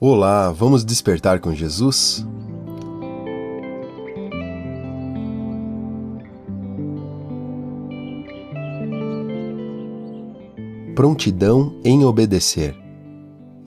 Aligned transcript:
Olá, 0.00 0.52
vamos 0.52 0.84
despertar 0.84 1.40
com 1.40 1.52
Jesus? 1.52 2.24
Prontidão 10.94 11.80
em 11.84 12.04
obedecer. 12.04 12.76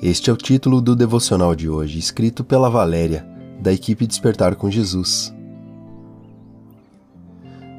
Este 0.02 0.30
é 0.30 0.34
o 0.34 0.38
título 0.38 0.80
do 0.80 0.96
devocional 0.96 1.54
de 1.54 1.68
hoje, 1.68 2.00
escrito 2.00 2.46
pela 2.46 2.70
Valéria, 2.70 3.28
da 3.60 3.74
equipe 3.74 4.08
Despertar 4.08 4.56
com 4.56 4.72
Jesus. 4.72 5.34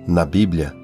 Na 0.06 0.26
Bíblia, 0.26 0.74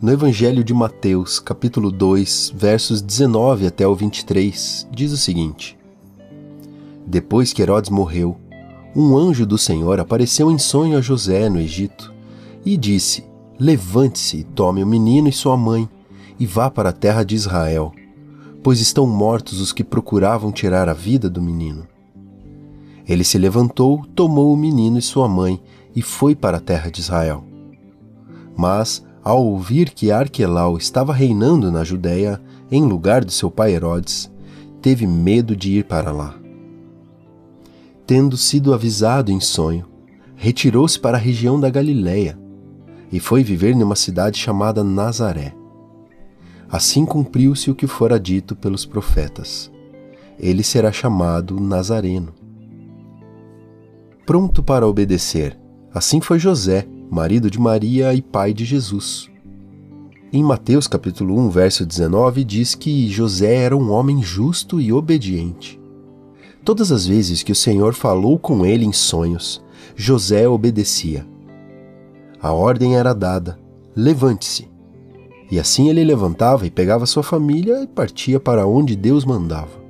no 0.00 0.12
Evangelho 0.12 0.62
de 0.62 0.72
Mateus, 0.72 1.40
capítulo 1.40 1.90
2, 1.90 2.52
versos 2.54 3.02
19 3.02 3.66
até 3.66 3.84
o 3.84 3.96
23, 3.96 4.86
diz 4.92 5.10
o 5.10 5.16
seguinte: 5.16 5.76
Depois 7.06 7.52
que 7.52 7.62
Herodes 7.62 7.90
morreu, 7.90 8.36
um 8.96 9.16
anjo 9.16 9.44
do 9.44 9.58
Senhor 9.58 9.98
apareceu 9.98 10.50
em 10.50 10.58
sonho 10.58 10.96
a 10.96 11.00
José 11.00 11.48
no 11.48 11.58
Egito 11.58 12.12
e 12.64 12.76
disse: 12.76 13.24
Levante-se 13.58 14.38
e 14.38 14.44
tome 14.44 14.82
o 14.82 14.86
menino 14.86 15.28
e 15.28 15.32
sua 15.32 15.56
mãe 15.56 15.88
e 16.38 16.46
vá 16.46 16.70
para 16.70 16.90
a 16.90 16.92
terra 16.92 17.24
de 17.24 17.34
Israel, 17.34 17.92
pois 18.62 18.80
estão 18.80 19.06
mortos 19.06 19.60
os 19.60 19.72
que 19.72 19.84
procuravam 19.84 20.50
tirar 20.50 20.88
a 20.88 20.92
vida 20.92 21.28
do 21.28 21.42
menino. 21.42 21.86
Ele 23.06 23.22
se 23.22 23.36
levantou, 23.36 24.04
tomou 24.14 24.52
o 24.52 24.56
menino 24.56 24.98
e 24.98 25.02
sua 25.02 25.28
mãe 25.28 25.60
e 25.94 26.00
foi 26.00 26.34
para 26.34 26.56
a 26.56 26.60
terra 26.60 26.90
de 26.90 27.00
Israel. 27.00 27.44
Mas 28.56 29.04
ao 29.22 29.44
ouvir 29.44 29.90
que 29.90 30.10
Arquelau 30.10 30.76
estava 30.76 31.12
reinando 31.12 31.70
na 31.70 31.84
Judéia 31.84 32.40
em 32.70 32.84
lugar 32.84 33.24
de 33.24 33.32
seu 33.32 33.50
pai 33.50 33.74
Herodes, 33.74 34.30
teve 34.80 35.06
medo 35.06 35.54
de 35.56 35.78
ir 35.78 35.84
para 35.84 36.12
lá. 36.12 36.43
Tendo 38.06 38.36
sido 38.36 38.74
avisado 38.74 39.32
em 39.32 39.40
sonho, 39.40 39.86
retirou-se 40.36 40.98
para 41.00 41.16
a 41.16 41.20
região 41.20 41.58
da 41.58 41.70
Galiléia 41.70 42.38
e 43.10 43.18
foi 43.18 43.42
viver 43.42 43.74
numa 43.74 43.96
cidade 43.96 44.38
chamada 44.38 44.84
Nazaré. 44.84 45.54
Assim 46.68 47.06
cumpriu-se 47.06 47.70
o 47.70 47.74
que 47.74 47.86
fora 47.86 48.20
dito 48.20 48.54
pelos 48.54 48.84
profetas. 48.84 49.72
Ele 50.38 50.62
será 50.62 50.92
chamado 50.92 51.58
Nazareno. 51.58 52.34
Pronto 54.26 54.62
para 54.62 54.86
obedecer, 54.86 55.58
assim 55.94 56.20
foi 56.20 56.38
José, 56.38 56.86
marido 57.10 57.50
de 57.50 57.58
Maria 57.58 58.12
e 58.12 58.20
pai 58.20 58.52
de 58.52 58.66
Jesus. 58.66 59.30
Em 60.30 60.42
Mateus 60.42 60.86
capítulo 60.86 61.38
1, 61.38 61.48
verso 61.48 61.86
19, 61.86 62.44
diz 62.44 62.74
que 62.74 63.08
José 63.08 63.54
era 63.54 63.76
um 63.76 63.90
homem 63.90 64.22
justo 64.22 64.78
e 64.78 64.92
obediente. 64.92 65.80
Todas 66.64 66.90
as 66.90 67.06
vezes 67.06 67.42
que 67.42 67.52
o 67.52 67.54
Senhor 67.54 67.92
falou 67.92 68.38
com 68.38 68.64
ele 68.64 68.86
em 68.86 68.92
sonhos, 68.92 69.62
José 69.94 70.48
obedecia. 70.48 71.26
A 72.40 72.52
ordem 72.52 72.96
era 72.96 73.12
dada: 73.12 73.58
levante-se. 73.94 74.68
E 75.50 75.60
assim 75.60 75.90
ele 75.90 76.02
levantava 76.02 76.66
e 76.66 76.70
pegava 76.70 77.04
sua 77.04 77.22
família 77.22 77.82
e 77.82 77.86
partia 77.86 78.40
para 78.40 78.66
onde 78.66 78.96
Deus 78.96 79.26
mandava. 79.26 79.84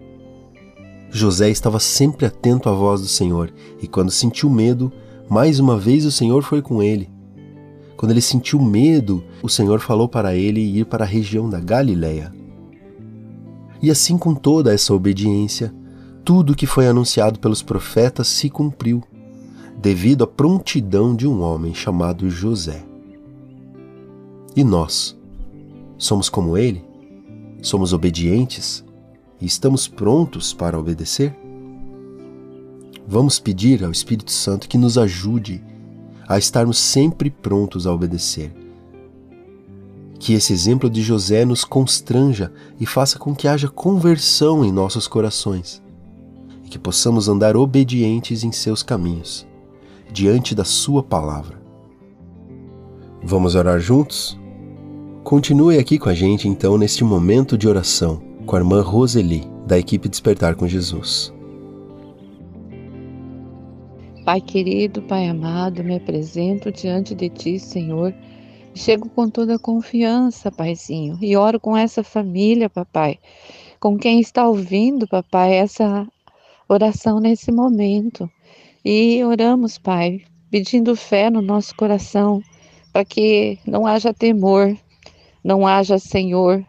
José 1.11 1.49
estava 1.49 1.79
sempre 1.79 2.27
atento 2.27 2.69
à 2.69 2.73
voz 2.73 3.01
do 3.01 3.07
Senhor, 3.07 3.53
e 3.81 3.87
quando 3.87 4.11
sentiu 4.11 4.51
medo, 4.51 4.93
mais 5.31 5.61
uma 5.61 5.79
vez 5.79 6.05
o 6.05 6.11
Senhor 6.11 6.43
foi 6.43 6.61
com 6.61 6.83
ele. 6.83 7.09
Quando 7.97 8.11
ele 8.11 8.21
sentiu 8.21 8.61
medo, 8.61 9.23
o 9.41 9.49
Senhor 9.49 9.79
falou 9.79 10.09
para 10.09 10.35
ele 10.35 10.61
ir 10.61 10.87
para 10.87 11.05
a 11.05 11.07
região 11.07 11.49
da 11.49 11.61
Galiléia. 11.61 12.33
E 13.81 13.93
assim, 13.93 14.19
com 14.19 14.35
toda 14.35 14.75
essa 14.75 14.93
obediência, 14.93 15.73
tudo 16.25 16.55
que 16.55 16.67
foi 16.67 16.89
anunciado 16.89 17.39
pelos 17.39 17.61
profetas 17.61 18.27
se 18.29 18.49
cumpriu, 18.49 19.03
devido 19.77 20.25
à 20.25 20.27
prontidão 20.27 21.15
de 21.15 21.29
um 21.29 21.43
homem 21.43 21.75
chamado 21.75 22.31
José. 22.31 22.83
E 24.57 24.65
nós, 24.65 25.15
somos 25.99 26.31
como 26.31 26.57
ele? 26.57 26.83
Somos 27.61 27.93
obedientes 27.93 28.83
e 29.39 29.45
estamos 29.45 29.87
prontos 29.87 30.55
para 30.55 30.79
obedecer? 30.79 31.37
Vamos 33.07 33.39
pedir 33.39 33.85
ao 33.85 33.91
Espírito 33.91 34.31
Santo 34.31 34.67
que 34.67 34.79
nos 34.79 34.97
ajude 34.97 35.63
a 36.27 36.39
estarmos 36.39 36.79
sempre 36.79 37.29
prontos 37.29 37.87
a 37.87 37.93
obedecer. 37.93 38.51
Que 40.19 40.33
esse 40.33 40.55
exemplo 40.55 40.89
de 40.89 41.03
José 41.03 41.45
nos 41.45 41.65
constranja 41.65 42.51
e 42.81 42.87
faça 42.87 43.19
com 43.19 43.35
que 43.35 43.47
haja 43.47 43.69
conversão 43.69 44.65
em 44.65 44.73
nossos 44.73 45.07
corações 45.07 45.84
que 46.75 46.79
possamos 46.81 47.29
andar 47.29 47.57
obedientes 47.57 48.43
em 48.43 48.51
seus 48.51 48.83
caminhos, 48.83 49.47
diante 50.13 50.57
da 50.57 50.65
Sua 50.65 51.05
palavra. 51.05 51.57
Vamos 53.23 53.55
orar 53.55 53.79
juntos? 53.79 54.37
Continue 55.23 55.79
aqui 55.79 56.01
com 56.01 56.09
a 56.09 56.15
gente 56.15 56.49
então 56.49 56.77
neste 56.77 57.05
momento 57.05 57.57
de 57.57 57.69
oração 57.69 58.21
com 58.45 58.57
a 58.57 58.59
irmã 58.59 58.83
Roseli, 58.83 59.49
da 59.65 59.79
equipe 59.79 60.09
Despertar 60.09 60.57
com 60.57 60.67
Jesus. 60.67 61.33
Pai 64.25 64.41
querido, 64.41 65.01
Pai 65.03 65.29
amado, 65.29 65.85
me 65.85 65.95
apresento 65.95 66.73
diante 66.73 67.15
de 67.15 67.29
Ti, 67.29 67.61
Senhor. 67.61 68.13
Chego 68.75 69.09
com 69.09 69.31
toda 69.31 69.55
a 69.55 69.61
confiança, 69.61 70.51
Paizinho, 70.51 71.17
e 71.23 71.37
oro 71.37 71.61
com 71.61 71.77
essa 71.77 72.03
família, 72.03 72.69
Papai, 72.69 73.21
com 73.79 73.97
quem 73.97 74.19
está 74.19 74.49
ouvindo, 74.49 75.07
Papai, 75.07 75.55
essa 75.55 76.05
oração 76.69 77.21
nesse 77.21 77.51
momento. 77.53 78.31
E 78.85 79.23
oramos, 79.25 79.79
Pai, 79.79 80.23
pedindo 80.51 80.95
fé 80.95 81.31
no 81.31 81.41
nosso 81.41 81.75
coração, 81.75 82.43
para 82.93 83.05
que 83.05 83.59
não 83.67 83.87
haja 83.87 84.13
temor, 84.13 84.77
não 85.43 85.67
haja, 85.67 85.99
Senhor, 85.99 86.65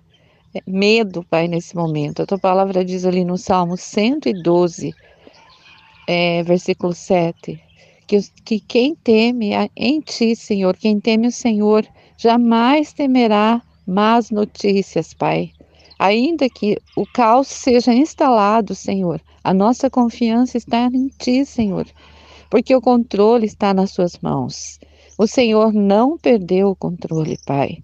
medo, 0.66 1.24
Pai, 1.24 1.48
nesse 1.48 1.76
momento. 1.76 2.22
A 2.22 2.26
tua 2.26 2.40
palavra 2.40 2.84
diz 2.84 3.06
ali 3.06 3.24
no 3.24 3.38
Salmo 3.38 3.78
112, 3.78 4.94
é, 6.08 6.44
versículo 6.44 6.94
7, 6.94 7.62
que, 8.08 8.20
que 8.44 8.60
quem 8.60 8.96
teme 8.96 9.52
em 9.76 10.00
ti, 10.00 10.36
Senhor, 10.36 10.78
quem 10.78 11.00
teme 11.00 11.28
o 11.28 11.32
Senhor, 11.32 11.86
jamais 12.18 12.94
temerá 12.94 13.62
más 13.86 14.32
notícias, 14.32 15.14
Pai. 15.14 15.52
Ainda 15.98 16.50
que 16.50 16.78
o 16.96 17.06
caos 17.06 17.48
seja 17.48 17.94
instalado, 17.94 18.76
Senhor, 18.76 19.22
a 19.44 19.54
nossa 19.54 19.90
confiança 19.90 20.58
está 20.58 20.90
em 20.94 21.08
Ti, 21.08 21.46
Senhor, 21.46 21.88
porque 22.50 22.76
o 22.76 22.82
controle 22.82 23.46
está 23.46 23.74
nas 23.74 23.92
Suas 23.92 24.18
mãos. 24.20 24.80
O 25.18 25.26
Senhor 25.26 25.74
não 25.74 26.18
perdeu 26.18 26.70
o 26.70 26.76
controle, 26.76 27.38
Pai. 27.46 27.78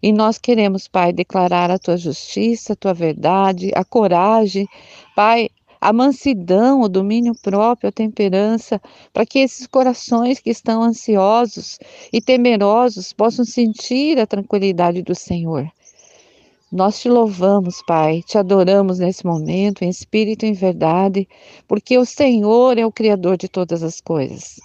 E 0.00 0.12
nós 0.12 0.38
queremos, 0.38 0.86
Pai, 0.86 1.12
declarar 1.12 1.70
a 1.70 1.78
Tua 1.78 1.96
justiça, 1.96 2.74
a 2.74 2.76
Tua 2.76 2.94
verdade, 2.94 3.72
a 3.74 3.84
coragem, 3.84 4.68
Pai, 5.16 5.48
a 5.80 5.92
mansidão, 5.92 6.82
o 6.82 6.88
domínio 6.88 7.34
próprio, 7.42 7.88
a 7.88 7.92
temperança, 7.92 8.80
para 9.12 9.26
que 9.26 9.40
esses 9.40 9.66
corações 9.66 10.38
que 10.38 10.50
estão 10.50 10.82
ansiosos 10.82 11.78
e 12.12 12.20
temerosos 12.20 13.12
possam 13.12 13.44
sentir 13.44 14.18
a 14.18 14.26
tranquilidade 14.26 15.02
do 15.02 15.14
Senhor. 15.14 15.68
Nós 16.70 16.98
te 16.98 17.08
louvamos, 17.08 17.80
Pai, 17.86 18.22
te 18.26 18.36
adoramos 18.36 18.98
nesse 18.98 19.24
momento, 19.24 19.82
em 19.82 19.88
espírito 19.88 20.44
e 20.44 20.48
em 20.48 20.52
verdade, 20.52 21.28
porque 21.68 21.96
o 21.96 22.04
Senhor 22.04 22.76
é 22.76 22.84
o 22.84 22.90
Criador 22.90 23.36
de 23.36 23.48
todas 23.48 23.84
as 23.84 24.00
coisas. 24.00 24.56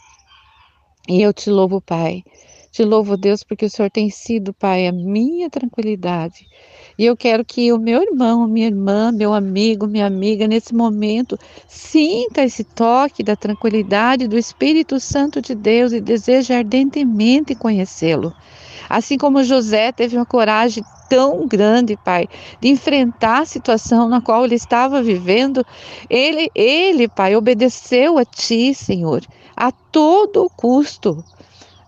E 1.07 1.21
eu 1.21 1.31
te 1.31 1.51
louvo, 1.51 1.79
Pai. 1.79 2.23
Te 2.71 2.83
louvo, 2.83 3.15
Deus, 3.15 3.43
porque 3.43 3.65
o 3.65 3.69
Senhor 3.69 3.91
tem 3.91 4.09
sido, 4.09 4.51
Pai, 4.51 4.87
a 4.87 4.91
minha 4.91 5.47
tranquilidade. 5.47 6.47
E 6.97 7.05
eu 7.05 7.15
quero 7.15 7.45
que 7.45 7.71
o 7.71 7.77
meu 7.77 8.01
irmão, 8.01 8.47
minha 8.47 8.67
irmã, 8.67 9.11
meu 9.11 9.31
amigo, 9.31 9.85
minha 9.85 10.07
amiga, 10.07 10.47
nesse 10.47 10.73
momento, 10.73 11.37
sinta 11.67 12.43
esse 12.43 12.63
toque 12.63 13.21
da 13.23 13.35
tranquilidade 13.35 14.27
do 14.27 14.39
Espírito 14.39 14.99
Santo 14.99 15.39
de 15.39 15.53
Deus 15.53 15.91
e 15.91 16.01
deseje 16.01 16.51
ardentemente 16.51 17.53
conhecê-lo. 17.53 18.33
Assim 18.89 19.17
como 19.17 19.43
José 19.43 19.91
teve 19.91 20.15
uma 20.15 20.25
coragem 20.25 20.83
tão 21.09 21.47
grande, 21.47 21.97
Pai, 21.97 22.27
de 22.59 22.69
enfrentar 22.69 23.41
a 23.41 23.45
situação 23.45 24.07
na 24.07 24.21
qual 24.21 24.45
ele 24.45 24.55
estava 24.55 25.01
vivendo, 25.01 25.65
ele, 26.09 26.49
ele, 26.55 27.07
Pai, 27.07 27.35
obedeceu 27.35 28.17
a 28.17 28.25
Ti, 28.25 28.73
Senhor, 28.73 29.21
a 29.55 29.71
todo 29.71 30.49
custo 30.55 31.23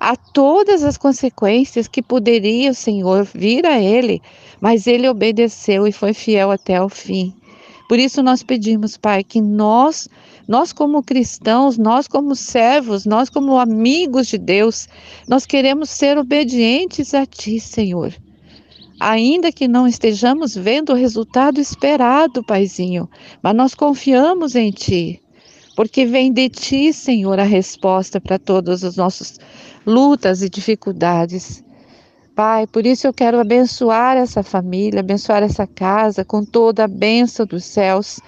a 0.03 0.17
todas 0.17 0.83
as 0.83 0.97
consequências 0.97 1.87
que 1.87 2.01
poderia 2.01 2.73
Senhor 2.73 3.23
vir 3.23 3.65
a 3.65 3.79
ele, 3.79 4.21
mas 4.59 4.85
ele 4.85 5.07
obedeceu 5.07 5.87
e 5.87 5.93
foi 5.93 6.13
fiel 6.13 6.51
até 6.51 6.81
o 6.83 6.89
fim. 6.89 7.33
Por 7.93 7.99
isso 7.99 8.23
nós 8.23 8.41
pedimos, 8.41 8.97
Pai, 8.97 9.23
que 9.23 9.39
nós, 9.39 10.09
nós 10.47 10.73
como 10.73 11.03
cristãos, 11.03 11.77
nós 11.77 12.07
como 12.07 12.35
servos, 12.35 13.05
nós 13.05 13.29
como 13.29 13.59
amigos 13.59 14.25
de 14.25 14.39
Deus, 14.39 14.87
nós 15.27 15.45
queremos 15.45 15.91
ser 15.91 16.17
obedientes 16.17 17.13
a 17.13 17.23
Ti, 17.23 17.59
Senhor. 17.59 18.11
Ainda 18.99 19.51
que 19.51 19.67
não 19.67 19.87
estejamos 19.87 20.55
vendo 20.55 20.91
o 20.91 20.95
resultado 20.95 21.61
esperado, 21.61 22.43
Paizinho, 22.43 23.07
mas 23.43 23.55
nós 23.55 23.75
confiamos 23.75 24.55
em 24.55 24.71
Ti. 24.71 25.21
porque 25.75 26.03
vem 26.03 26.33
de 26.33 26.49
ti, 26.49 26.91
Senhor, 26.91 27.39
a 27.39 27.43
resposta 27.43 28.19
para 28.19 28.39
todas 28.39 28.83
as 28.83 28.95
nossas 28.95 29.39
lutas 29.85 30.41
e 30.41 30.49
dificuldades. 30.49 31.63
Pai, 32.35 32.65
por 32.65 32.83
isso 32.83 33.05
eu 33.05 33.13
quero 33.13 33.39
abençoar 33.39 34.17
essa 34.17 34.41
família, 34.41 35.01
abençoar 35.01 35.43
essa 35.43 35.67
casa 35.67 36.25
com 36.25 36.43
toda 36.43 36.85
a 36.85 36.87
bênção 36.87 37.45
dos 37.45 37.63
céus. 37.63 38.19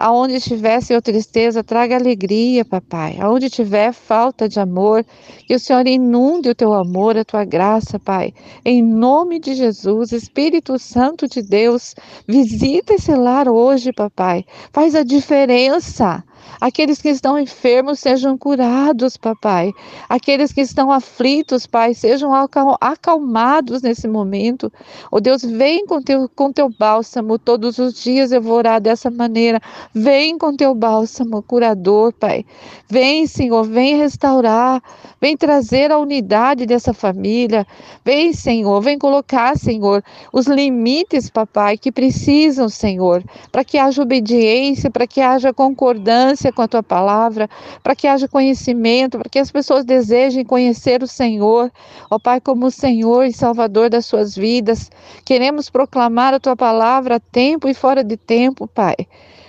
Aonde 0.00 0.34
estiver, 0.34 0.80
Senhor, 0.80 1.00
tristeza, 1.00 1.62
traga 1.62 1.96
alegria, 1.96 2.64
papai. 2.64 3.16
Aonde 3.20 3.48
tiver 3.48 3.92
falta 3.92 4.48
de 4.48 4.58
amor, 4.58 5.04
que 5.46 5.54
o 5.54 5.58
Senhor 5.58 5.86
inunde 5.86 6.50
o 6.50 6.54
teu 6.54 6.74
amor, 6.74 7.16
a 7.16 7.24
tua 7.24 7.44
graça, 7.44 7.98
Pai. 7.98 8.32
Em 8.64 8.82
nome 8.82 9.38
de 9.40 9.54
Jesus, 9.54 10.12
Espírito 10.12 10.78
Santo 10.78 11.28
de 11.28 11.42
Deus, 11.42 11.94
visita 12.26 12.94
esse 12.94 13.14
lar 13.14 13.48
hoje, 13.48 13.92
papai. 13.92 14.44
Faz 14.72 14.94
a 14.94 15.02
diferença. 15.02 16.24
Aqueles 16.60 17.00
que 17.00 17.08
estão 17.08 17.38
enfermos 17.38 18.00
sejam 18.00 18.36
curados, 18.36 19.16
papai. 19.16 19.72
Aqueles 20.08 20.52
que 20.52 20.60
estão 20.60 20.90
aflitos, 20.90 21.66
pai, 21.66 21.94
sejam 21.94 22.32
acalmados 22.80 23.82
nesse 23.82 24.08
momento. 24.08 24.72
Oh 25.10 25.20
Deus, 25.20 25.42
vem 25.42 25.86
com 25.86 26.02
teu, 26.02 26.28
com 26.34 26.52
teu 26.52 26.68
bálsamo. 26.68 27.38
Todos 27.38 27.78
os 27.78 28.02
dias 28.02 28.32
eu 28.32 28.42
vou 28.42 28.56
orar 28.56 28.80
dessa 28.80 29.10
maneira. 29.10 29.60
Vem 29.94 30.36
com 30.36 30.56
teu 30.56 30.74
bálsamo 30.74 31.42
curador, 31.42 32.12
pai. 32.12 32.44
Vem, 32.88 33.26
Senhor, 33.26 33.64
vem 33.64 33.96
restaurar. 33.96 34.82
Vem 35.20 35.36
trazer 35.36 35.92
a 35.92 35.98
unidade 35.98 36.66
dessa 36.66 36.92
família. 36.92 37.66
Vem, 38.04 38.32
Senhor, 38.32 38.80
vem 38.80 38.98
colocar, 38.98 39.56
Senhor, 39.56 40.02
os 40.32 40.46
limites, 40.46 41.30
papai, 41.30 41.76
que 41.76 41.92
precisam, 41.92 42.68
Senhor, 42.68 43.22
para 43.50 43.64
que 43.64 43.78
haja 43.78 44.02
obediência, 44.02 44.90
para 44.90 45.06
que 45.06 45.20
haja 45.20 45.52
concordância 45.52 46.27
com 46.54 46.62
a 46.62 46.68
tua 46.68 46.82
palavra, 46.82 47.48
para 47.82 47.94
que 47.94 48.06
haja 48.06 48.28
conhecimento, 48.28 49.18
para 49.18 49.28
que 49.28 49.38
as 49.38 49.50
pessoas 49.50 49.84
desejem 49.84 50.44
conhecer 50.44 51.02
o 51.02 51.06
Senhor, 51.06 51.70
ó 52.10 52.18
Pai, 52.18 52.40
como 52.40 52.66
o 52.66 52.70
Senhor 52.70 53.24
e 53.24 53.32
Salvador 53.32 53.90
das 53.90 54.06
suas 54.06 54.36
vidas. 54.36 54.90
Queremos 55.24 55.70
proclamar 55.70 56.34
a 56.34 56.40
tua 56.40 56.56
palavra 56.56 57.16
a 57.16 57.20
tempo 57.20 57.68
e 57.68 57.74
fora 57.74 58.02
de 58.02 58.16
tempo, 58.16 58.66
Pai, 58.66 58.96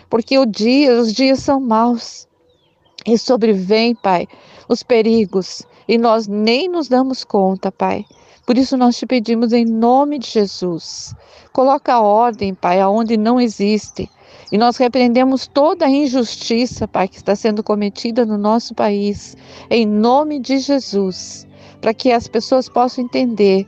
porque 0.09 0.37
o 0.37 0.45
dia, 0.45 0.93
os 0.99 1.13
dias 1.13 1.39
são 1.39 1.59
maus 1.59 2.27
e 3.05 3.17
sobrevém, 3.17 3.95
Pai, 3.95 4.27
os 4.67 4.83
perigos 4.83 5.63
e 5.87 5.97
nós 5.97 6.27
nem 6.27 6.69
nos 6.69 6.87
damos 6.87 7.23
conta, 7.23 7.71
Pai. 7.71 8.05
Por 8.45 8.57
isso 8.57 8.77
nós 8.77 8.97
te 8.97 9.05
pedimos 9.05 9.53
em 9.53 9.65
nome 9.65 10.19
de 10.19 10.27
Jesus. 10.27 11.13
Coloca 11.51 11.99
ordem, 11.99 12.53
Pai, 12.53 12.79
aonde 12.79 13.17
não 13.17 13.39
existe. 13.39 14.09
E 14.51 14.57
nós 14.57 14.77
repreendemos 14.77 15.47
toda 15.47 15.85
a 15.85 15.89
injustiça, 15.89 16.87
Pai, 16.87 17.07
que 17.07 17.17
está 17.17 17.35
sendo 17.35 17.63
cometida 17.63 18.25
no 18.25 18.37
nosso 18.37 18.73
país, 18.73 19.37
em 19.69 19.85
nome 19.85 20.39
de 20.39 20.57
Jesus, 20.57 21.47
para 21.79 21.93
que 21.93 22.11
as 22.11 22.27
pessoas 22.27 22.67
possam 22.67 23.03
entender 23.03 23.67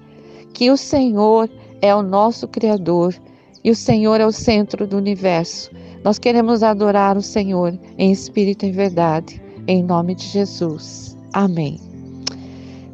que 0.54 0.72
o 0.72 0.78
Senhor 0.78 1.50
é 1.82 1.96
o 1.96 2.02
nosso 2.02 2.48
Criador 2.48 3.16
e 3.64 3.70
o 3.70 3.76
Senhor 3.76 4.20
é 4.20 4.26
o 4.26 4.32
centro 4.32 4.88
do 4.88 4.98
universo. 4.98 5.72
Nós 6.04 6.18
queremos 6.18 6.64
adorar 6.64 7.16
o 7.16 7.22
Senhor 7.22 7.78
em 7.98 8.12
espírito 8.12 8.66
e 8.66 8.72
verdade, 8.72 9.42
em 9.68 9.84
nome 9.84 10.16
de 10.16 10.26
Jesus. 10.26 11.16
Amém. 11.32 11.91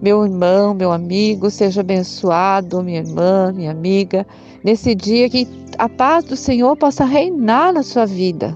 Meu 0.02 0.24
irmão, 0.24 0.74
meu 0.74 0.92
amigo, 0.92 1.50
seja 1.50 1.82
abençoado, 1.82 2.84
minha 2.84 3.00
irmã, 3.00 3.52
minha 3.52 3.72
amiga, 3.72 4.28
nesse 4.64 4.94
dia 4.94 5.30
que 5.30 5.48
a 5.78 5.90
paz 5.90 6.26
do 6.26 6.36
Senhor 6.36 6.76
possa 6.78 7.04
reinar 7.04 7.74
na 7.74 7.82
sua 7.82 8.06
vida. 8.06 8.56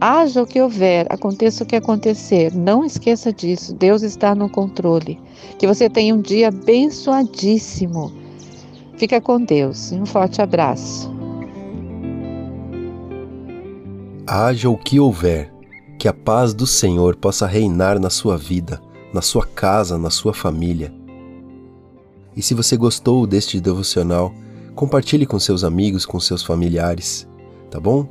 Haja 0.00 0.42
o 0.42 0.46
que 0.46 0.60
houver, 0.60 1.06
aconteça 1.10 1.62
o 1.62 1.66
que 1.66 1.76
acontecer, 1.76 2.54
não 2.54 2.84
esqueça 2.84 3.32
disso. 3.32 3.74
Deus 3.74 4.02
está 4.02 4.34
no 4.34 4.48
controle. 4.48 5.20
Que 5.58 5.66
você 5.66 5.90
tenha 5.90 6.14
um 6.14 6.20
dia 6.22 6.48
abençoadíssimo. 6.48 8.10
Fica 8.96 9.20
com 9.20 9.44
Deus. 9.44 9.92
Um 9.92 10.06
forte 10.06 10.40
abraço. 10.40 11.12
Haja 14.26 14.70
o 14.70 14.76
que 14.76 14.98
houver, 14.98 15.52
que 15.98 16.08
a 16.08 16.14
paz 16.14 16.54
do 16.54 16.66
Senhor 16.66 17.16
possa 17.16 17.46
reinar 17.46 18.00
na 18.00 18.08
sua 18.08 18.38
vida, 18.38 18.80
na 19.12 19.20
sua 19.20 19.46
casa, 19.46 19.98
na 19.98 20.10
sua 20.10 20.32
família. 20.32 20.92
E 22.36 22.42
se 22.42 22.54
você 22.54 22.76
gostou 22.76 23.26
deste 23.26 23.60
devocional, 23.60 24.32
compartilhe 24.74 25.26
com 25.26 25.38
seus 25.38 25.64
amigos, 25.64 26.06
com 26.06 26.18
seus 26.20 26.42
familiares, 26.42 27.28
tá 27.70 27.80
bom? 27.80 28.08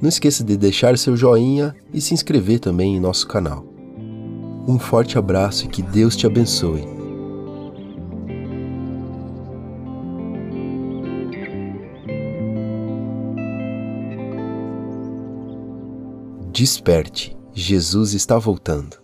Não 0.00 0.08
esqueça 0.08 0.42
de 0.42 0.56
deixar 0.56 0.96
seu 0.98 1.16
joinha 1.16 1.74
e 1.92 2.00
se 2.00 2.14
inscrever 2.14 2.58
também 2.58 2.96
em 2.96 3.00
nosso 3.00 3.28
canal. 3.28 3.64
Um 4.66 4.78
forte 4.78 5.18
abraço 5.18 5.64
e 5.64 5.68
que 5.68 5.82
Deus 5.82 6.16
te 6.16 6.26
abençoe. 6.26 7.00
Desperte, 16.52 17.34
Jesus 17.54 18.12
está 18.12 18.38
voltando. 18.38 18.99